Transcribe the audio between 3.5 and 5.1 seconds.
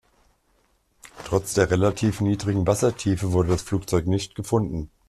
Flugzeug nicht gefunden.